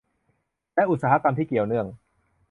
[0.75, 1.87] และอุตสาหกรรมที่เกี่ยวเนื่อง